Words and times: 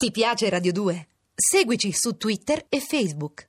Ti 0.00 0.10
piace 0.12 0.48
Radio 0.48 0.72
2? 0.72 1.08
Seguici 1.34 1.92
su 1.92 2.16
Twitter 2.16 2.64
e 2.70 2.80
Facebook. 2.80 3.44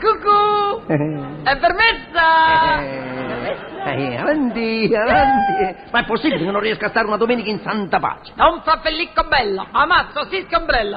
Cucù! 0.00 0.86
È 1.42 1.58
permessa! 1.58 3.25
Eh, 3.96 4.16
avanti, 4.16 4.94
avanti. 4.94 5.76
Ma 5.90 6.00
è 6.00 6.04
possibile 6.04 6.44
che 6.44 6.50
non 6.50 6.60
riesca 6.60 6.86
a 6.86 6.88
stare 6.90 7.06
una 7.06 7.16
domenica 7.16 7.50
in 7.50 7.60
santa 7.60 7.98
pace? 7.98 8.32
Non 8.36 8.60
fa 8.62 8.78
pellicco 8.82 9.24
bello! 9.28 9.66
Ammazzo, 9.70 10.26
si 10.28 10.46
scombrella! 10.50 10.96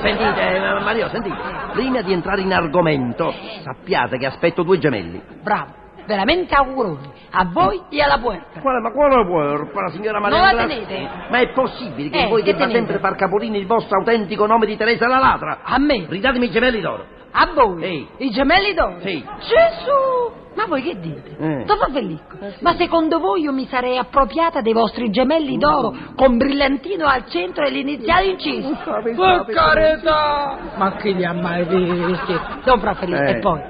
Sentite, 0.00 0.54
eh, 0.56 0.80
Mario, 0.80 1.08
sentite. 1.08 1.36
Prima 1.72 2.00
di 2.02 2.12
entrare 2.12 2.40
in 2.40 2.52
argomento, 2.52 3.32
sappiate 3.62 4.18
che 4.18 4.26
aspetto 4.26 4.62
due 4.62 4.78
gemelli. 4.78 5.20
Bravo! 5.42 5.84
Veramente 6.06 6.54
auguroni! 6.54 7.10
A 7.32 7.44
voi 7.50 7.82
e 7.90 8.00
alla 8.00 8.18
puerta! 8.18 8.60
Quale, 8.60 8.78
ma 8.80 8.92
quale 8.92 9.26
puerpa, 9.26 9.80
la 9.82 9.90
signora 9.90 10.20
Maria? 10.20 10.38
Non 10.38 10.54
la 10.54 10.66
tenete? 10.66 11.08
Ma 11.28 11.38
è 11.40 11.48
possibile 11.48 12.10
che 12.10 12.24
Eh, 12.24 12.28
voi 12.28 12.42
che 12.42 12.52
debba 12.52 12.66
tenete? 12.66 12.78
sempre 12.78 12.98
far 13.00 13.16
capolino 13.16 13.56
il 13.56 13.66
vostro 13.66 13.98
autentico 13.98 14.46
nome 14.46 14.66
di 14.66 14.76
Teresa 14.76 15.08
la 15.08 15.18
ladra? 15.18 15.58
A 15.62 15.78
me! 15.78 16.06
Ridatemi 16.08 16.46
i 16.46 16.50
gemelli 16.50 16.80
d'oro. 16.80 17.04
A 17.32 17.50
voi! 17.52 17.82
Ehi. 17.82 18.08
I 18.18 18.30
gemelli 18.30 18.72
d'oro! 18.72 19.00
Sì. 19.00 19.22
Gesù! 19.40 20.44
Ma 20.56 20.64
voi 20.66 20.82
che 20.82 20.98
dite? 20.98 21.36
Eh. 21.38 21.64
Dottor 21.64 21.92
Pellicco, 21.92 22.38
ma 22.60 22.74
secondo 22.76 23.18
voi 23.18 23.42
io 23.42 23.52
mi 23.52 23.66
sarei 23.66 23.98
appropriata 23.98 24.62
dei 24.62 24.72
vostri 24.72 25.10
gemelli 25.10 25.58
d'oro 25.58 25.94
con 26.16 26.38
brillantino 26.38 27.06
al 27.06 27.26
centro 27.28 27.64
e 27.66 27.70
l'iniziale 27.70 28.28
incisi? 28.30 28.74
Per 28.74 29.44
carità! 29.52 30.56
Ma 30.76 30.96
chi 30.96 31.14
li 31.14 31.24
ha 31.26 31.34
mai 31.34 31.64
visti? 31.66 32.34
Don 32.64 32.80
Fraffellicco, 32.80 33.22
Eh. 33.22 33.36
e 33.36 33.38
poi? 33.38 33.60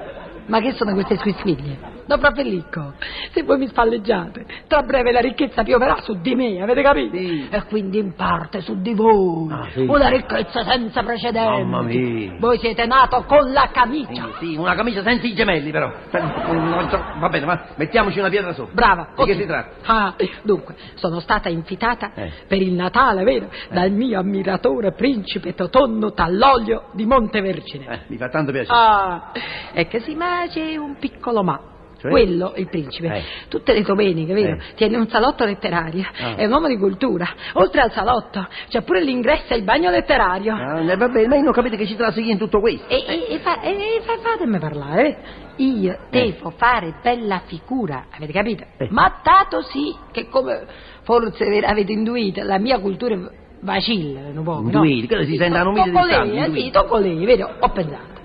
Ma 0.45 0.61
che 0.61 0.71
sono 0.73 0.93
queste 0.93 1.17
squisfiglie? 1.17 1.95
Don 2.07 2.19
Fraffellicco, 2.19 2.93
se 3.31 3.43
voi 3.43 3.57
mi 3.57 3.67
spalleggiate, 3.67 4.45
tra 4.67 4.81
breve 4.81 5.11
la 5.11 5.19
ricchezza 5.19 5.63
pioverà 5.63 5.97
su 6.01 6.13
di 6.21 6.35
me, 6.35 6.61
avete 6.61 6.81
capito? 6.81 7.17
Sì. 7.17 7.47
E 7.49 7.63
quindi 7.65 7.97
in 7.99 8.13
parte 8.15 8.61
su 8.61 8.79
di 8.81 8.93
voi. 8.93 9.51
Ah, 9.51 9.67
sì. 9.73 9.81
Una 9.81 10.07
ricchezza 10.07 10.63
senza 10.63 11.03
precedenti. 11.03 11.63
Mamma 11.63 11.81
mia. 11.81 12.35
Voi 12.39 12.57
siete 12.59 12.85
nato 12.85 13.23
con 13.27 13.51
la 13.51 13.69
camicia. 13.73 14.29
Sì, 14.39 14.51
sì, 14.51 14.55
una 14.55 14.73
camicia 14.75 15.03
senza 15.03 15.27
i 15.27 15.33
gemelli 15.33 15.69
però. 15.69 15.91
So, 16.09 17.05
Va 17.19 17.27
bene, 17.29 17.45
ma 17.45 17.61
mettiamoci 17.75 18.19
una 18.19 18.29
pietra 18.29 18.53
sopra. 18.53 18.73
Brava. 18.73 19.07
Di 19.09 19.15
che 19.15 19.21
ottimo. 19.23 19.39
si 19.41 19.45
tratta? 19.45 19.75
Ah, 19.85 20.15
dunque, 20.43 20.75
sono 20.95 21.19
stata 21.19 21.49
invitata 21.49 22.11
Eh. 22.13 22.31
per 22.47 22.61
il 22.61 22.71
Natale, 22.73 23.23
vero? 23.25 23.49
Dal 23.69 23.91
mio 23.91 24.19
ammiratore 24.19 24.93
principe 24.93 25.53
Totonno 25.55 26.13
Tallolio 26.13 26.85
di 26.93 27.05
Montevergine. 27.05 27.85
Eh, 27.89 27.99
mi 28.07 28.17
fa 28.17 28.29
tanto 28.29 28.51
piacere. 28.53 28.77
Ah, 28.77 29.31
e 29.73 29.87
che 29.87 29.99
si 29.99 30.15
mangi 30.15 30.77
un 30.77 30.95
piccolo 30.97 31.43
ma. 31.43 31.59
Cioè? 31.99 32.11
Quello, 32.11 32.53
il 32.57 32.67
principe, 32.69 33.07
Eh. 33.07 33.23
tutte 33.49 33.73
le 33.73 33.81
domeniche, 33.81 34.33
vero? 34.33 34.55
Eh. 34.57 34.75
Tiene 34.75 34.97
un 34.97 35.07
salotto 35.07 35.45
letterario, 35.45 36.05
Ah. 36.19 36.35
è 36.35 36.45
un 36.45 36.51
uomo 36.51 36.67
di 36.67 36.77
cultura. 36.77 37.27
Oltre 37.53 37.81
al 37.81 37.91
salotto 37.91 38.47
c'è 38.69 38.83
pure 38.83 39.01
l'ingresso 39.03 39.53
e 39.53 39.57
il 39.57 39.63
bagno 39.63 39.89
letterario. 39.89 40.53
Ah, 40.53 40.79
eh, 40.79 40.95
va 40.95 41.09
bene, 41.09 41.27
ma 41.27 41.35
io 41.37 41.43
non 41.43 41.53
capite 41.53 41.75
che 41.75 41.87
ci 41.87 41.95
traseghi 41.95 42.29
in 42.29 42.37
tutto 42.37 42.59
questo. 42.59 42.87
E, 42.87 43.03
e- 43.07 43.33
e 43.33 43.39
fa- 43.39 43.61
e- 43.61 44.01
fa- 44.03 44.17
fatemi 44.21 44.59
parlare. 44.59 45.07
eh. 45.07 45.17
Io 45.63 45.97
devo 46.11 46.51
fare 46.55 46.93
bella 47.01 47.41
figura, 47.47 48.05
avete 48.15 48.31
capito? 48.31 48.63
Eh. 48.77 48.87
Ma 48.91 49.19
dato 49.23 49.61
sì 49.63 49.91
che 50.11 50.29
come 50.29 50.65
forse 51.01 51.45
ve- 51.49 51.65
avete 51.65 51.93
intuito, 51.93 52.43
la 52.43 52.59
mia 52.59 52.77
cultura 52.79 53.17
vacilla 53.61 54.19
un 54.35 54.43
po'. 54.43 54.59
no? 54.61 54.65
Intuiti, 54.65 55.07
che 55.07 55.25
si 55.25 55.35
una 55.37 55.63
Tocco 55.63 55.69
umile 55.81 56.29
di 56.29 56.37
eh, 56.37 56.61
sì, 56.61 56.69
tocco 56.71 56.97
lei, 56.97 57.25
vero? 57.25 57.49
Ho 57.59 57.69
pensato. 57.69 58.15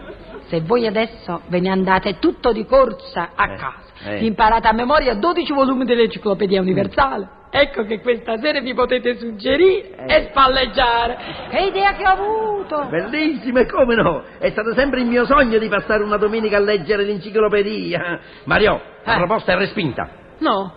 Se 0.53 0.61
voi 0.61 0.86
adesso 0.86 1.41
ve 1.47 1.61
ne 1.61 1.70
andate 1.70 2.19
tutto 2.19 2.53
di 2.53 2.67
corsa 2.67 3.31
a 3.34 3.53
Eh, 3.55 3.56
casa, 3.56 3.81
eh. 4.05 4.22
imparate 4.27 4.69
a 4.69 4.72
memoria 4.72 5.14
12 5.14 5.50
volumi 5.55 5.86
dell'enciclopedia 5.86 6.61
universale, 6.61 7.27
ecco 7.48 7.85
che 7.86 8.02
questa 8.02 8.36
sera 8.36 8.61
vi 8.61 8.74
potete 8.74 9.17
suggerire 9.17 9.96
Eh. 9.96 10.14
e 10.14 10.29
spalleggiare. 10.29 11.17
Che 11.48 11.58
idea 11.58 11.95
che 11.95 12.07
ho 12.07 12.11
avuto! 12.11 12.86
Bellissimo, 12.90 13.61
e 13.61 13.67
come 13.67 13.95
no? 13.95 14.24
È 14.39 14.51
stato 14.51 14.74
sempre 14.74 15.01
il 15.01 15.07
mio 15.07 15.24
sogno 15.24 15.57
di 15.57 15.68
passare 15.68 16.02
una 16.02 16.18
domenica 16.18 16.58
a 16.58 16.61
leggere 16.61 17.05
l'enciclopedia. 17.05 18.20
Mario, 18.45 18.79
la 19.05 19.14
Eh. 19.14 19.17
proposta 19.17 19.52
è 19.52 19.57
respinta. 19.57 20.07
No, 20.39 20.75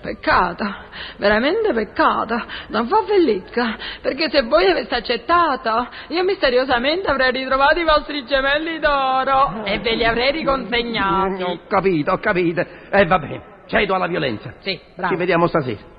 peccato, 0.00 0.64
veramente 1.18 1.72
peccato, 1.72 2.42
non 2.68 2.88
fa 2.88 3.04
fellicca, 3.06 3.76
perché 4.00 4.28
se 4.28 4.42
voi 4.42 4.68
aveste 4.70 4.96
accettato, 4.96 5.88
io 6.08 6.24
misteriosamente 6.24 7.08
avrei 7.08 7.30
ritrovato 7.30 7.78
i 7.78 7.84
vostri 7.84 8.24
gemelli 8.26 8.78
d'oro 8.80 9.64
e 9.64 9.78
ve 9.78 9.94
li 9.94 10.04
avrei 10.04 10.32
riconsegnati. 10.32 11.42
Ho 11.42 11.60
capito, 11.68 12.12
ho 12.12 12.18
capito. 12.18 12.64
E 12.90 13.06
va 13.06 13.18
bene, 13.18 13.42
cedo 13.66 13.94
alla 13.94 14.06
violenza. 14.06 14.54
Sì, 14.60 14.72
Ci 14.72 14.92
bravo. 14.96 15.16
vediamo 15.16 15.46
stasera. 15.46 15.92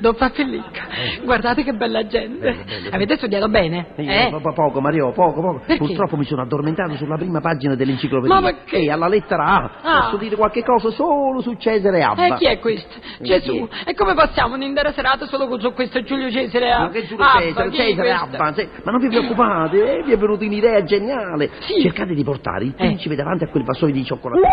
Don 0.00 0.14
Faffellicca, 0.14 0.86
guardate 1.24 1.62
che 1.62 1.72
bella 1.74 2.06
gente. 2.06 2.38
Bello, 2.40 2.64
bello. 2.64 2.88
Avete 2.90 3.16
studiato 3.16 3.48
bene? 3.48 3.88
Io, 3.96 4.10
Eh? 4.10 4.28
po- 4.40 4.52
poco, 4.54 4.80
Mario, 4.80 5.12
poco, 5.12 5.42
poco. 5.42 5.58
Perché? 5.66 5.76
Purtroppo 5.76 6.16
mi 6.16 6.24
sono 6.24 6.40
addormentato 6.40 6.94
sulla 6.96 7.16
prima 7.16 7.40
pagina 7.40 7.74
dell'enciclopedia. 7.74 8.34
Ma 8.34 8.40
perché? 8.40 8.78
E 8.78 8.90
alla 8.90 9.08
lettera 9.08 9.44
A 9.44 9.70
Ah. 9.82 10.00
posso 10.04 10.16
dire 10.16 10.36
qualche 10.36 10.64
cosa 10.64 10.90
solo 10.90 11.42
su 11.42 11.54
Cesare 11.56 12.02
Abba. 12.02 12.26
Eh, 12.28 12.34
chi 12.38 12.46
è 12.46 12.58
questo? 12.58 12.96
Eh, 13.18 13.24
Gesù. 13.24 13.68
E 13.84 13.94
come 13.94 14.14
passiamo 14.14 14.54
un'intera 14.54 14.92
serata 14.92 15.26
solo 15.26 15.46
con 15.48 15.60
su 15.60 15.70
questo 15.74 16.02
Giulio 16.02 16.30
Cesare? 16.30 16.68
Ma 16.78 16.88
che 16.88 17.04
Giulio 17.06 17.22
Abba, 17.24 17.40
Cesare, 17.42 17.70
Cesare? 17.72 18.10
Abba, 18.12 18.54
ma 18.84 18.90
non 18.92 19.00
vi 19.00 19.08
preoccupate, 19.08 19.98
eh, 19.98 20.02
vi 20.02 20.12
è 20.12 20.16
venuta 20.16 20.44
un'idea 20.46 20.82
geniale. 20.84 21.50
Sì. 21.60 21.82
Cercate 21.82 22.14
di 22.14 22.24
portare 22.24 22.64
il 22.64 22.70
Eh. 22.70 22.74
principe 22.76 23.14
davanti 23.16 23.44
a 23.44 23.48
quel 23.48 23.64
vassoio 23.64 23.92
di 23.92 24.02
cioccolatini. 24.02 24.48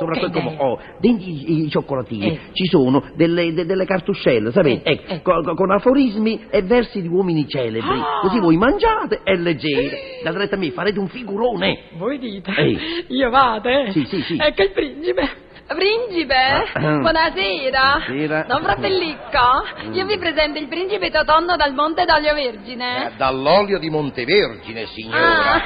Uh, 0.00 0.26
idea. 0.26 0.54
oh, 0.64 0.78
dentro 0.98 1.28
i, 1.28 1.64
i 1.64 1.68
cioccolatini 1.70 2.26
Eh. 2.26 2.38
ci 2.52 2.64
sono 2.66 3.02
delle, 3.14 3.52
de- 3.52 3.66
delle 3.66 3.84
cartuscelle, 3.84 4.50
sapete? 4.54 4.88
Ecco, 4.88 5.12
eh. 5.12 5.22
con, 5.22 5.54
con 5.54 5.70
aforismi 5.70 6.46
e 6.48 6.62
versi 6.62 7.02
di 7.02 7.08
uomini 7.08 7.46
celebri. 7.46 7.98
Ah. 7.98 8.20
Così 8.22 8.38
voi 8.40 8.56
mangiate 8.56 9.20
e 9.22 9.36
leggete. 9.36 10.20
Da 10.22 10.32
diretta 10.32 10.54
a 10.56 10.58
me 10.58 10.70
farete 10.70 10.98
un 10.98 11.08
figurone. 11.08 11.80
Voi 11.96 12.18
dite? 12.18 12.50
Ehi. 12.56 12.78
Io 13.08 13.28
vado, 13.30 13.68
eh? 13.68 13.90
Sì, 13.92 14.04
sì, 14.06 14.22
sì. 14.22 14.38
Ecco 14.40 14.62
il 14.62 14.70
principe. 14.70 15.43
Principe, 15.66 16.34
Ah. 16.34 16.62
buonasera. 17.00 18.02
Buonasera. 18.06 18.44
Don 18.46 18.62
Fratellicco, 18.62 19.92
io 19.92 20.04
vi 20.04 20.18
presento 20.18 20.58
il 20.58 20.68
principe 20.68 21.10
Totonno 21.10 21.56
dal 21.56 21.72
Monte 21.72 22.04
d'Olio 22.04 22.34
Vergine. 22.34 23.06
Eh, 23.06 23.10
Dall'olio 23.16 23.78
di 23.78 23.88
Montevergine, 23.88 24.84
signora. 24.88 25.54
Ah, 25.54 25.60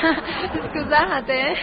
scusate, 0.71 1.57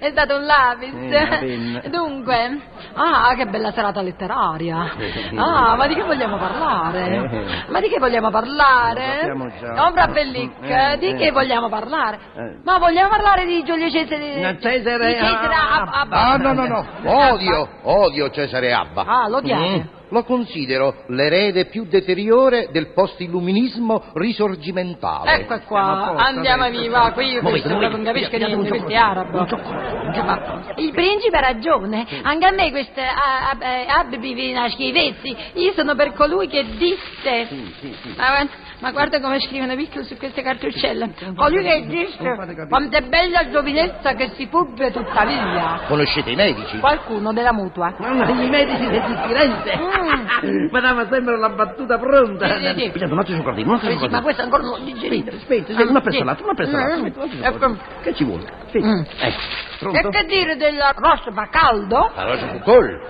è 0.00 0.10
stato 0.10 0.34
un 0.34 0.44
lapis. 0.46 0.92
Eh. 0.94 1.88
Dunque, 1.88 2.60
ah, 2.94 3.32
che 3.36 3.46
bella 3.46 3.70
serata 3.72 4.02
letteraria. 4.02 4.94
Ah, 5.38 5.76
ma 5.76 5.86
di 5.86 5.94
che 5.94 6.02
vogliamo 6.02 6.38
parlare? 6.38 7.04
Eh. 7.06 7.70
Ma 7.70 7.80
di 7.80 7.88
che 7.88 7.98
vogliamo 7.98 8.30
parlare? 8.30 9.04
Lo 9.06 9.12
sappiamo 9.18 9.52
già. 9.60 9.74
Don 9.74 9.92
Fratellicco, 9.92 10.62
Eh, 10.62 10.96
di 10.98 11.10
eh. 11.10 11.14
che 11.14 11.30
vogliamo 11.30 11.68
parlare? 11.68 12.18
Eh. 12.34 12.56
Ma 12.64 12.78
vogliamo 12.78 13.10
parlare 13.10 13.44
di 13.44 13.62
Giulio 13.64 13.88
Cesare? 13.90 14.40
No, 14.40 14.58
Cesare 14.58 15.06
di 15.06 15.14
Cesare 15.14 15.54
Abba. 15.54 15.74
Ab- 15.76 15.88
Abba. 15.92 16.20
Ah, 16.22 16.36
no, 16.36 16.52
no, 16.52 16.66
no. 16.66 16.86
Odio, 17.04 17.68
odio 17.86 18.30
Cesare 18.30 18.72
Abba. 18.72 19.04
Ah, 19.06 19.28
lo 19.28 19.38
odiate? 19.38 19.68
Mm, 19.68 19.80
Lo 20.10 20.22
considero 20.24 21.02
l'erede 21.08 21.66
più 21.66 21.84
deteriore 21.84 22.68
del 22.70 22.92
post-illuminismo 22.92 24.04
risorgimentale. 24.14 25.32
Ecco 25.40 25.58
qua, 25.66 26.12
posto, 26.12 26.24
andiamo 26.24 26.68
viva 26.70 27.10
qui, 27.12 27.38
questo 27.40 27.68
non 27.68 28.02
capisco 28.04 28.36
niente, 28.36 28.68
questo 28.68 28.88
è 28.88 28.94
arabo. 28.94 29.46
il 30.76 30.92
principe 30.92 31.36
ha 31.36 31.40
ragione, 31.40 32.06
anche 32.22 32.46
a 32.46 32.52
me 32.52 32.70
queste 32.70 33.00
eh, 33.02 33.86
abbi 33.88 34.34
viene 34.34 34.70
schifezzi, 34.70 35.36
io 35.54 35.72
sono 35.72 35.94
per 35.94 36.12
colui 36.12 36.46
che 36.46 36.64
disse, 36.76 37.46
Sì, 37.48 37.74
sì, 37.80 37.96
sì. 38.02 38.14
Ma, 38.80 38.90
guarda- 38.92 39.18
ma 39.18 39.24
come 39.26 39.40
scrivono 39.40 39.74
piccolo 39.74 40.04
su 40.04 40.16
queste 40.16 40.42
cartuccelle, 40.42 41.14
colui 41.34 41.62
che 41.62 41.86
capire. 42.10 42.66
quanto 42.68 42.96
è 42.96 43.02
bella 43.02 43.48
giovinezza 43.50 44.12
che 44.14 44.32
si 44.36 44.46
pubbe 44.48 44.90
tuttavia, 44.92 45.80
Conoscete 45.86 46.30
i 46.30 46.34
medici? 46.34 46.78
qualcuno 46.78 47.32
della 47.32 47.52
mutua. 47.52 47.94
Mamma, 47.98 48.28
i 48.28 48.48
medici 48.48 48.88
di 48.88 49.00
Firenze. 49.26 49.76
Mm. 49.76 50.68
Madama, 50.70 51.06
sembra 51.08 51.36
la 51.36 51.48
battuta 51.50 51.98
pronta. 51.98 52.46
Sì, 52.58 52.64
sì, 52.76 52.92
sì. 52.94 53.04
Un 53.04 53.18
un 53.18 54.08
ma 54.10 54.22
questo 54.22 54.42
ancora 54.42 54.62
non 54.62 54.84
digerito. 54.84 55.30
Aspetta, 55.34 55.72
aspetta, 55.72 55.90
una 55.90 56.00
presso 56.00 56.24
l'altra, 56.24 56.44
una 56.44 56.54
presso 56.54 56.76
l'altra. 56.76 57.24
Mm. 57.24 57.42
Ecco. 57.42 57.76
Che 58.02 58.14
ci 58.14 58.24
vuole? 58.24 58.44
Mm. 58.76 59.00
Ecco, 59.18 59.92
E 59.92 60.08
che 60.10 60.24
dire 60.26 60.56
della 60.56 60.92
rosa 60.94 61.30
caldo? 61.48 62.12
La 62.14 62.24
rosa 62.24 62.46
Foucault. 62.48 63.00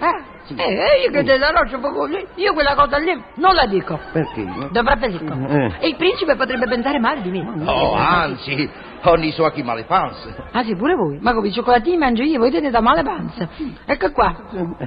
Eh. 0.00 0.38
Eh, 0.56 0.62
eh, 0.62 1.02
io 1.04 1.10
che 1.10 1.22
te 1.24 1.38
la 1.38 1.50
roccia 1.50 1.78
poco 1.78 2.06
lì, 2.06 2.26
io 2.36 2.52
quella 2.52 2.74
cosa 2.74 2.98
lì 2.98 3.12
non 3.36 3.54
la 3.54 3.66
dico. 3.66 3.98
Perché? 4.12 4.44
Dovrà 4.70 4.96
Felico. 4.96 5.32
Eh. 5.32 5.72
E 5.80 5.88
il 5.88 5.96
principe 5.96 6.36
potrebbe 6.36 6.66
pensare 6.66 6.98
male 6.98 7.22
di 7.22 7.30
me. 7.30 7.46
Oh, 7.64 7.94
anzi, 7.94 8.68
ogni 9.02 9.30
sua 9.32 9.52
chi 9.52 9.62
male 9.62 9.84
panze. 9.84 10.34
Ah 10.52 10.62
sì, 10.64 10.74
pure 10.76 10.94
voi. 10.94 11.18
Ma 11.20 11.32
come 11.32 11.48
i 11.48 11.52
cioccolatini 11.52 11.96
mangio 11.96 12.22
io, 12.22 12.38
voi 12.38 12.50
tenete 12.50 12.80
male 12.80 13.02
panza. 13.02 13.48
Ecco 13.84 14.10
qua. 14.12 14.34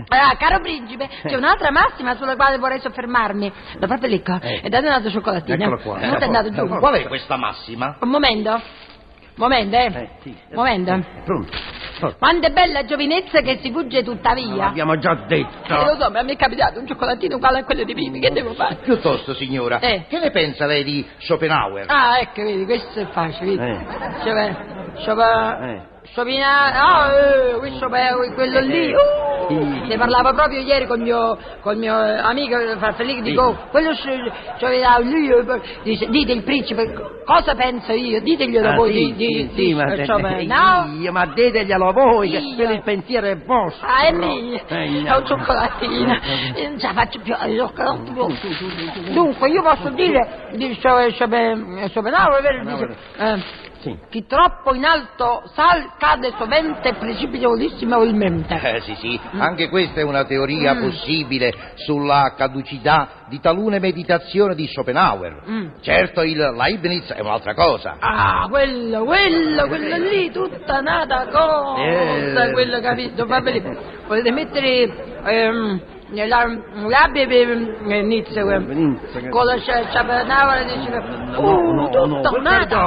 Ah, 0.10 0.36
caro 0.38 0.60
principe, 0.60 1.10
c'è 1.24 1.36
un'altra 1.36 1.72
massima 1.72 2.16
sulla 2.16 2.36
quale 2.36 2.58
vorrei 2.58 2.80
soffermarmi. 2.80 3.52
Dovrà 3.80 3.98
Felico. 3.98 4.40
E 4.42 4.68
date 4.70 4.86
un 4.86 4.94
altro 4.94 5.12
cioccolatino. 5.12 5.56
Eccolo 5.56 5.80
qua. 5.80 6.00
Non 6.00 6.22
è 6.22 6.24
andato 6.24 6.50
giù. 6.52 6.68
Qual 6.68 6.94
è 6.94 7.08
questa 7.08 7.38
massima? 7.38 7.98
Un 8.00 8.10
momento. 8.10 8.60
Momento, 9.36 9.76
eh. 9.76 10.10
Eh. 10.24 10.36
Momento. 10.54 11.04
Pronto? 11.26 11.52
Pronto. 12.04 12.18
Quando 12.18 12.48
è 12.48 12.52
bella 12.52 12.84
giovinezza 12.84 13.40
che 13.42 13.60
si 13.62 13.72
fugge 13.72 14.04
tuttavia. 14.04 14.56
L'abbiamo 14.66 14.98
già 14.98 15.12
Eh, 15.12 15.16
lo 15.16 15.26
detto. 15.28 15.98
so, 16.00 16.10
ma 16.10 16.22
mi 16.24 16.34
è 16.34 16.36
capitato 16.36 16.80
un 16.80 16.88
cioccolatino 16.88 17.36
uguale 17.38 17.60
a 17.60 17.64
quello 17.64 17.84
di 17.84 17.94
Pipi, 17.94 18.20
che 18.20 18.32
devo 18.32 18.54
fare? 18.54 18.76
Piuttosto, 18.84 19.34
signora, 19.34 19.80
Eh. 19.80 20.06
che 20.10 20.20
ne 20.20 20.30
pensa 20.32 20.66
lei 20.66 20.84
di 20.84 21.08
Schopenhauer? 21.20 21.86
Ah, 21.88 22.20
ecco, 22.20 22.44
vedi, 22.44 22.66
questo 22.66 23.00
è 23.00 23.06
facile, 23.08 23.56
vedi. 23.56 23.62
Eh. 23.62 24.30
Eh. 24.30 25.92
Chopin, 26.14 26.42
ah, 26.44 27.12
eh, 27.14 27.58
questo 27.60 27.88
Chopin, 27.88 28.34
quello 28.36 28.60
lì, 28.60 28.92
uh, 28.92 29.33
Sì. 29.62 29.88
ne 29.88 29.98
parlavo 29.98 30.34
proprio 30.34 30.60
ieri 30.62 30.86
con 30.88 30.98
il 30.98 31.04
mio, 31.04 31.38
col 31.62 31.78
mio 31.78 31.94
eh, 32.04 32.18
amico 32.18 32.56
Farfelico, 32.78 33.22
dico, 33.22 33.58
quello 33.72 33.92
Ch- 33.92 34.32
Chopin, 34.60 35.10
lui, 35.10 35.30
eh, 35.30 35.62
dice, 35.84 36.08
dite 36.10 36.32
il 36.32 36.44
principe, 36.44 36.94
cosa 37.26 37.56
penso 37.56 37.92
io, 37.94 38.22
diteglielo 38.22 38.70
Ah, 38.70 38.76
voi 38.76 38.94
sì, 38.94 39.14
di, 39.16 39.26
sì, 39.26 39.48
di 39.54 39.66
sì, 39.68 39.74
ma, 39.74 39.86
Chopin, 40.06 40.48
no? 40.48 41.00
io, 41.00 41.12
ma 41.12 41.26
diteglielo 41.26 41.92
voi, 41.92 42.30
che 42.30 42.38
Io. 42.38 42.56
quello 42.56 42.72
il 42.74 42.82
pensiero 42.84 43.28
è 43.28 43.38
vostro. 43.38 43.88
Ah, 43.88 44.06
è 44.08 44.12
mio, 44.12 44.62
Eh, 44.68 45.04
è 45.04 45.16
un 45.16 45.26
cioccolatino, 45.26 46.14
Io 46.56 46.70
non 46.70 46.80
ce 46.80 46.88
la 46.88 46.94
faccio 46.94 47.20
più. 47.20 47.34
Dunque, 49.14 49.50
io 49.50 49.62
posso 49.62 49.90
dire 49.90 50.50
di 50.54 50.80
Chopin, 50.82 51.16
Chopin, 51.18 51.88
Schopenhauer, 51.90 52.42
vero? 52.42 52.64
Dice, 52.64 52.96
eh, 53.18 53.44
Sì. 53.84 53.98
chi 54.10 54.26
troppo 54.26 54.74
in 54.74 54.86
alto 54.86 55.44
sal 55.54 55.92
cade 55.98 56.34
sovente 56.38 56.88
e 56.90 56.94
precipitabilissimamente. 56.94 58.54
Eh 58.62 58.80
sì, 58.82 58.96
sì, 58.96 59.20
anche 59.34 59.68
questa 59.70 60.00
è 60.00 60.04
una 60.04 60.24
teoria 60.24 60.74
Mm. 60.74 60.82
possibile 60.82 61.54
sulla 61.76 62.34
caducità 62.38 63.26
di 63.28 63.40
talune 63.42 63.80
meditazioni 63.80 64.56
di 64.56 64.68
Schopenhauer. 64.68 65.42
Mm. 65.50 65.68
Certo, 65.82 66.22
il 66.22 66.38
Leibniz 66.38 67.12
è 67.12 67.20
un'altra 67.20 67.54
cosa. 67.54 67.98
Ah, 68.00 68.48
quello, 68.50 69.04
quello, 69.04 69.68
quello 69.68 69.98
lì, 69.98 70.32
tutta 70.32 70.80
nata 70.80 71.28
cosa, 71.28 71.84
Eh. 71.84 72.52
quello 72.54 72.80
capito? 72.80 73.26
Va 73.26 73.42
bene, 73.42 73.78
potete 74.08 74.32
mettere 74.32 75.20
ehm, 75.26 75.82
la 76.12 76.46
l'abbia 76.86 77.26
per 77.28 77.50
eh, 77.88 78.02
Nizza, 78.04 78.42
quella. 78.44 78.58
Nizza, 78.60 79.20
che- 79.20 79.30
con 79.30 79.46
la 79.46 79.58
scia- 79.58 79.84
Schopenhauer 79.90 80.66
dice, 80.66 80.90
No, 80.90 81.40
uh, 81.40 81.74
no, 81.74 81.90
per 82.22 82.42
nata 82.42 82.50
carità. 82.58 82.78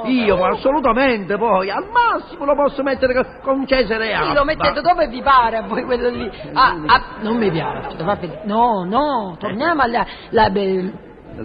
cosa. 0.00 0.08
Io 0.08 0.44
assolutamente 0.44 1.36
poi, 1.36 1.70
al 1.70 1.86
massimo 1.90 2.44
lo 2.44 2.54
posso 2.54 2.82
mettere 2.82 3.14
co- 3.14 3.38
con 3.42 3.66
Cesare 3.66 4.06
Sì, 4.06 4.12
Alba. 4.12 4.32
lo 4.34 4.44
mettete 4.44 4.80
dove 4.80 5.06
vi 5.08 5.22
pare 5.22 5.56
a 5.58 5.62
voi 5.62 5.84
quello 5.84 6.08
lì. 6.08 6.30
Ah, 6.54 6.74
ah, 6.86 7.02
non 7.20 7.36
mi 7.36 7.50
piace. 7.50 7.96
No, 8.44 8.84
no, 8.84 9.36
torniamo 9.38 9.82
alla 9.82 10.04
la, 10.30 10.44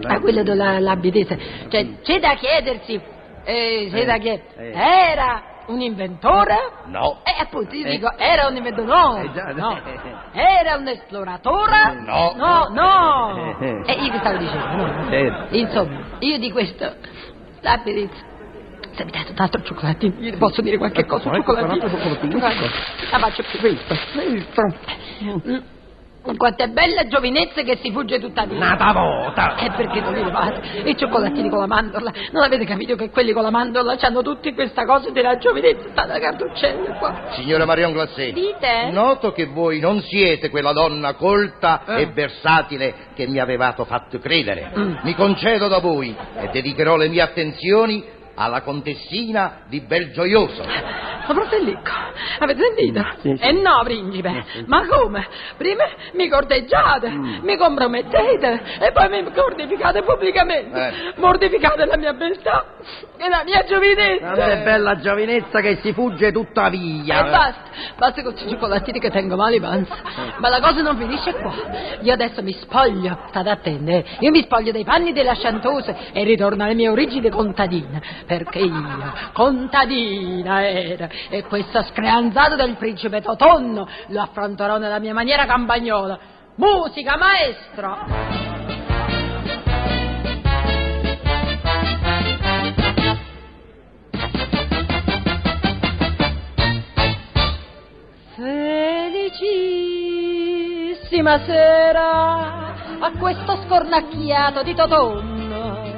a 0.07 0.19
quello 0.19 0.43
della 0.43 0.79
l'abitese. 0.79 1.37
Cioè, 1.69 2.01
c'è 2.01 2.19
da 2.19 2.33
chiedersi, 2.35 2.99
eh, 3.43 3.89
c'è 3.91 3.99
Eh, 4.01 4.05
da 4.05 4.17
chiedersi, 4.17 4.57
eh. 4.57 4.71
era 5.11 5.41
un 5.67 5.81
inventore? 5.81 6.55
No. 6.85 7.19
E 7.23 7.41
appunto 7.41 7.75
io 7.75 7.85
Eh. 7.85 7.89
dico, 7.91 8.11
era 8.17 8.47
un 8.47 8.55
inventore? 8.55 8.87
No, 8.87 9.17
Eh, 9.17 9.31
già, 9.33 9.51
no. 9.53 9.77
eh. 9.83 9.99
Era 10.33 10.75
un 10.77 10.87
esploratore? 10.87 12.01
No. 12.05 12.33
No, 12.35 12.67
no. 12.71 13.55
Eh, 13.59 13.67
eh. 13.67 13.83
E 13.85 13.93
io 14.03 14.11
che 14.11 14.17
stavo 14.19 14.37
dicendo? 14.37 14.75
No. 14.75 15.09
Certo. 15.09 15.55
Insomma, 15.55 15.99
io 16.19 16.37
di 16.39 16.51
questo, 16.51 16.93
l'abitese. 17.61 18.35
Se 18.91 19.03
mi 19.05 19.11
date 19.11 19.31
un 19.31 19.37
altro 19.39 19.61
cioccolatino, 19.61 20.37
posso 20.37 20.61
dire 20.61 20.77
qualche 20.77 21.05
cosa, 21.05 21.29
un 21.29 21.35
Ecco, 21.35 21.51
un 21.51 21.79
cioccolatino. 21.79 22.39
La 23.11 23.19
faccio 23.19 23.43
più. 23.43 23.59
Questo, 23.59 23.95
questo. 24.13 25.75
Quanto 26.35 26.61
è 26.63 26.67
bella 26.67 27.07
giovinezza 27.07 27.61
che 27.61 27.77
si 27.81 27.89
fugge 27.91 28.19
tuttavia. 28.19 28.57
Nata 28.57 28.91
vota. 28.91 29.55
E 29.55 29.71
perché 29.71 30.01
non 30.01 30.13
li 30.13 30.23
levate? 30.23 30.81
I 30.83 30.97
cioccolatini 30.97 31.49
con 31.49 31.59
la 31.59 31.67
mandorla. 31.67 32.11
Non 32.31 32.43
avete 32.43 32.65
capito 32.65 32.95
che 32.95 33.09
quelli 33.09 33.31
con 33.31 33.43
la 33.43 33.49
mandorla 33.49 33.95
hanno 34.01 34.21
tutti 34.21 34.53
questa 34.53 34.83
cosa 34.85 35.09
della 35.11 35.37
giovinezza? 35.37 35.89
Sta 35.89 36.05
da 36.05 36.19
cartuccella 36.19 36.95
qua. 36.97 37.29
Signora 37.31 37.65
Marion 37.65 37.93
Glacé, 37.93 38.33
Dite? 38.33 38.89
noto 38.91 39.31
che 39.31 39.45
voi 39.45 39.79
non 39.79 40.01
siete 40.01 40.49
quella 40.49 40.73
donna 40.73 41.13
colta 41.13 41.83
Eh. 41.87 42.01
e 42.01 42.05
versatile 42.07 42.93
che 43.15 43.25
mi 43.27 43.39
avevate 43.39 43.85
fatto 43.85 44.19
credere. 44.19 44.71
Mm. 44.77 44.95
Mi 45.03 45.15
concedo 45.15 45.67
da 45.69 45.79
voi 45.79 46.15
e 46.39 46.49
dedicherò 46.51 46.97
le 46.97 47.07
mie 47.07 47.21
attenzioni 47.21 48.03
alla 48.35 48.61
contessina 48.61 49.61
di 49.67 49.79
Belgioioso. 49.81 50.63
Ma 50.63 51.33
fratellico, 51.33 51.91
avete 52.39 52.61
sentito? 52.61 53.05
Sì, 53.21 53.35
sì. 53.37 53.43
E 53.43 53.51
no, 53.51 53.81
principe. 53.83 54.45
Ma 54.65 54.85
come? 54.87 55.27
Prima 55.57 55.83
mi 56.13 56.29
corteggiate, 56.29 57.09
mi 57.09 57.57
compromettete 57.57 58.61
e 58.79 58.91
poi 58.91 59.09
mi 59.09 59.23
mortificate 59.57 60.03
pubblicamente. 60.03 60.87
Eh. 60.87 61.13
Mortificate 61.17 61.85
la 61.85 61.97
mia 61.97 62.13
beltà 62.13 62.65
e 63.17 63.29
la 63.29 63.43
mia 63.43 63.63
giovinezza. 63.63 64.33
È 64.33 64.63
bella 64.63 64.99
giovinezza 64.99 65.59
che 65.61 65.77
si 65.81 65.93
fugge 65.93 66.31
tutta 66.31 66.69
E 67.27 67.29
basta, 67.29 67.63
basta 67.97 68.21
con 68.21 68.33
questi 68.33 68.49
cioccolatini 68.49 68.99
che 68.99 69.09
tengo 69.09 69.35
male 69.35 69.59
panza. 69.59 69.95
Ma 70.37 70.49
la 70.49 70.59
cosa 70.59 70.81
non 70.81 70.97
finisce 70.97 71.33
qua. 71.33 71.53
Io 72.01 72.13
adesso 72.13 72.41
mi 72.43 72.53
spoglio, 72.53 73.17
state 73.29 73.49
attenti, 73.49 73.91
eh. 73.91 74.05
io 74.19 74.31
mi 74.31 74.43
spoglio 74.43 74.71
dei 74.71 74.83
panni 74.83 75.13
della 75.13 75.35
Chantose 75.35 75.95
e 76.11 76.23
ritorno 76.23 76.63
alle 76.63 76.75
mie 76.75 76.89
origini 76.89 77.29
contadina. 77.29 78.01
Perché 78.25 78.59
io, 78.59 79.13
contadina 79.33 80.67
era, 80.67 81.09
e 81.29 81.43
questo 82.07 82.21
screanzato 82.31 82.55
del 82.55 82.77
principe 82.77 83.21
Totonno 83.21 83.85
lo 84.07 84.21
affronterò 84.21 84.77
nella 84.77 84.99
mia 84.99 85.13
maniera 85.13 85.45
campagnola. 85.45 86.17
Musica, 86.55 87.17
maestro! 87.17 87.97
Felicissima 98.35 99.29
sera 101.43 102.75
a 102.99 103.11
questo 103.19 103.63
scornacchiato 103.65 104.63
di 104.63 104.73
Totonno. 104.73 105.95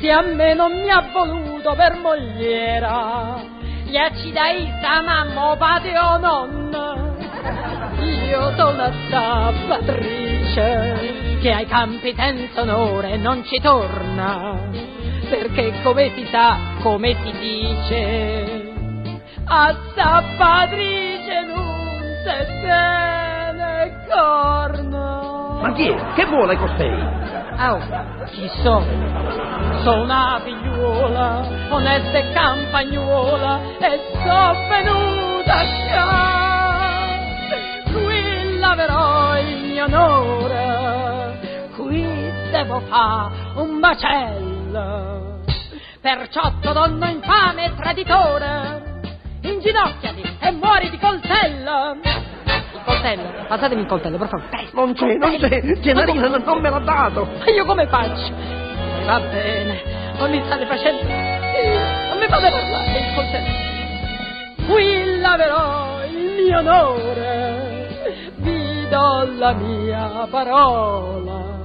Se 0.00 0.10
a 0.10 0.20
me 0.22 0.54
non 0.54 0.70
mi 0.72 0.88
ha 0.90 1.08
voluto 1.12 1.74
per 1.74 1.96
mogliera, 1.96 3.55
sta 4.78 5.02
mamma 5.02 5.56
padre 5.56 5.98
o 5.98 6.18
nonna. 6.18 7.14
Io 8.28 8.54
sono 8.56 8.92
Patrice 9.68 11.38
che 11.40 11.52
ai 11.52 11.66
campi 11.66 12.14
senza 12.16 12.62
onore 12.62 13.16
non 13.16 13.44
ci 13.44 13.60
torna, 13.60 14.58
perché 15.28 15.72
come 15.82 16.10
si 16.14 16.26
sa, 16.30 16.56
come 16.82 17.16
si 17.22 17.32
dice, 17.38 18.74
a 19.44 19.74
Patrice 20.36 21.42
non 21.42 22.02
se 22.24 22.46
tiene 22.60 24.06
corno. 24.08 24.85
Ma 25.66 25.72
chi 25.72 25.88
è? 25.88 26.12
Che 26.14 26.24
vuole 26.26 26.56
costei? 26.56 26.92
Oh, 27.58 27.80
chi 28.26 28.48
sono? 28.62 28.86
Sono 29.82 30.02
una 30.02 30.40
figliuola, 30.44 31.42
onesta 31.70 32.18
e 32.18 32.32
campagnuola, 32.32 33.60
e 33.80 34.00
sono 34.12 34.54
venuta 34.68 35.64
qua. 35.90 36.24
Qui 37.92 38.58
laverò 38.60 39.38
il 39.40 39.64
mio 39.64 39.84
onore, 39.86 41.40
qui 41.74 42.30
devo 42.52 42.78
fare 42.82 43.34
un 43.56 43.70
macello. 43.80 45.40
Perciò 46.00 46.52
donna 46.60 47.08
infame 47.08 47.64
e 47.64 47.74
traditore, 47.74 49.00
inginocchiati 49.40 50.36
e 50.38 50.50
muori 50.52 50.90
di 50.90 50.98
coltello. 51.00 51.96
Coltello, 52.86 53.44
passatemi 53.48 53.80
il 53.80 53.86
coltello, 53.88 54.16
per 54.16 54.28
favore. 54.28 54.48
presto. 54.48 54.76
Non 54.76 54.94
c'è, 54.94 55.14
non 55.16 55.36
c'è. 55.38 55.80
Generina 55.80 56.28
non, 56.28 56.42
non 56.42 56.60
me 56.60 56.70
l'ha 56.70 56.78
dato. 56.78 57.28
Ma 57.38 57.44
io 57.50 57.64
come 57.64 57.86
faccio? 57.88 58.32
Va 59.04 59.20
bene, 59.20 59.82
non 60.18 60.30
mi 60.30 60.40
state 60.46 60.66
facendo... 60.66 61.02
Non 61.02 62.18
mi 62.18 62.26
fate 62.28 62.50
parlare 62.50 62.98
il 62.98 63.14
coltello. 63.14 64.72
Qui 64.72 65.20
laverò 65.20 66.04
il 66.06 66.44
mio 66.44 66.58
onore, 66.58 67.88
vi 68.36 68.88
do 68.88 69.28
la 69.36 69.52
mia 69.52 70.26
parola. 70.30 71.64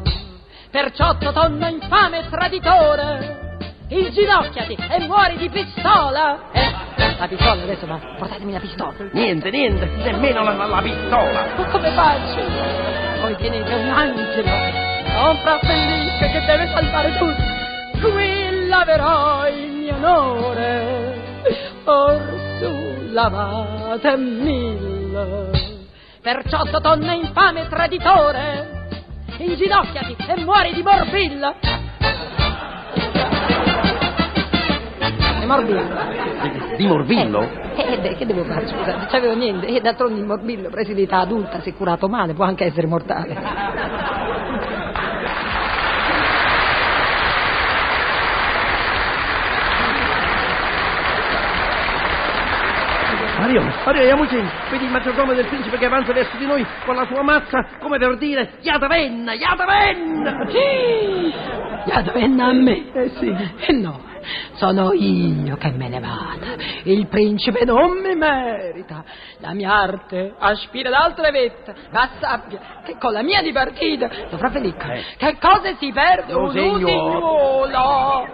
Perciò 0.71 1.17
Totonno 1.17 1.67
infame 1.67 2.19
e 2.19 2.29
traditore, 2.29 3.40
Inginocchiati 3.91 4.77
e 4.89 4.99
muori 5.05 5.35
di 5.35 5.49
pistola! 5.49 6.49
Eh, 6.53 6.71
la 7.19 7.27
pistola 7.27 7.61
adesso, 7.61 7.85
ma 7.85 7.99
portatemi 8.17 8.53
la 8.53 8.59
pistola. 8.59 8.93
Niente, 9.11 9.49
niente, 9.49 9.85
nemmeno 9.85 10.43
la, 10.43 10.53
la, 10.53 10.65
la 10.65 10.81
pistola. 10.81 11.47
Ma 11.57 11.65
come 11.65 11.91
faccio? 11.91 12.39
Voi 13.19 13.35
tenete 13.35 13.73
un 13.73 13.89
angelo, 13.89 14.49
un 14.49 15.37
frappellisca 15.41 16.25
che 16.25 16.45
deve 16.45 16.67
salvare 16.73 17.17
tutti. 17.17 17.99
Qui 17.99 18.67
laverò 18.67 19.49
il 19.49 19.71
mio 19.71 19.95
onore, 19.95 21.21
orsu 21.83 23.11
lavate 23.11 24.15
mille. 24.15 25.49
Perciò 26.21 26.63
donna 26.79 27.11
infame 27.11 27.63
e 27.63 27.67
traditore, 27.67 28.87
inginocchiati 29.35 30.15
e 30.27 30.39
muori 30.45 30.73
di 30.73 30.81
morbillo. 30.81 31.55
Morbillo. 35.51 35.81
Di, 36.41 36.75
di 36.77 36.87
morbillo? 36.87 37.41
Eh, 37.75 37.99
eh, 38.01 38.15
che 38.15 38.25
devo 38.25 38.43
fare? 38.43 38.67
Scusa, 38.67 38.95
non 38.95 39.07
c'avevo 39.09 39.35
niente. 39.35 39.67
E 39.67 39.81
d'altronde 39.81 40.19
il 40.19 40.25
morbillo, 40.25 40.69
preso 40.69 40.93
di 40.93 41.03
età 41.03 41.19
adulta, 41.19 41.61
se 41.61 41.73
curato 41.73 42.07
male, 42.07 42.33
può 42.33 42.45
anche 42.45 42.65
essere 42.65 42.87
mortale. 42.87 43.79
Mario, 53.37 53.63
Mario 53.83 54.03
Yamucin, 54.03 54.49
vedi 54.69 54.85
il 54.85 54.91
maggiordomo 54.91 55.33
del 55.33 55.47
principe 55.47 55.77
che 55.77 55.85
avanza 55.85 56.13
verso 56.13 56.37
di 56.37 56.45
noi 56.45 56.65
con 56.85 56.95
la 56.95 57.05
sua 57.05 57.23
mazza 57.23 57.65
come 57.79 57.97
per 57.97 58.15
dire 58.17 58.51
Yatavenna, 58.61 59.33
Yatavenna! 59.33 60.45
Sì, 60.47 61.33
Yatavenna 61.85 62.45
a 62.47 62.53
me. 62.53 62.91
Eh 62.93 63.09
sì. 63.17 63.35
Eh 63.67 63.73
no, 63.73 63.99
sono 64.53 64.91
io 64.93 65.55
che 65.57 65.71
me 65.71 65.89
ne 65.89 65.99
vada. 65.99 66.55
Il 66.83 67.07
principe 67.07 67.65
non 67.65 67.99
mi 68.01 68.15
merita. 68.15 69.03
La 69.39 69.53
mia 69.53 69.73
arte 69.73 70.33
aspira 70.37 70.89
ad 70.89 70.95
altre 70.95 71.31
vette, 71.31 71.73
ma 71.91 72.09
sappia 72.19 72.59
che 72.83 72.97
con 72.99 73.11
la 73.13 73.23
mia 73.23 73.41
dipartita 73.41 74.09
dovrà 74.29 74.49
felice. 74.51 74.77
Eh. 74.93 75.03
Che 75.17 75.37
cosa 75.39 75.75
si 75.77 75.91
perde 75.91 76.33
Oh, 76.33 76.39
un 76.39 76.45
usignuolo? 76.45 78.27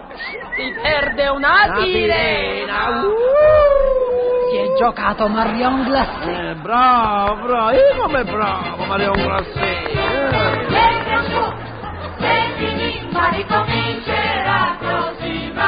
Si 0.56 0.74
perde 0.82 1.28
una 1.28 1.64
Una 1.64 1.80
sirena. 1.82 1.84
sirena. 1.84 3.02
Si 4.50 4.56
è 4.56 4.76
giocato 4.78 5.28
Marion 5.28 5.84
Glacé. 5.84 6.50
Eh, 6.50 6.54
bravo, 6.54 7.46
bravo, 7.46 7.70
io 7.72 7.96
come 8.02 8.24
bravo, 8.24 8.84
Mario 8.86 9.10
Grassè. 9.12 9.82
Se 9.88 10.66
finì, 10.68 10.97
ma 13.12 13.28
ricomincerà 13.30 14.76
prossimamente 14.78 15.67